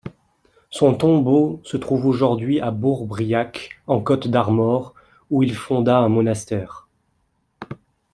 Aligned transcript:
Son 0.71 0.95
tombeau 0.95 1.61
se 1.63 1.77
trouve 1.77 2.07
aujourd’hui 2.07 2.59
à 2.59 2.71
Bourbriac 2.71 3.79
en 3.85 4.01
Côtes-d’Armor 4.01 4.95
où 5.29 5.43
il 5.43 5.53
fonda 5.53 5.99
un 5.99 6.09
monastère. 6.09 6.87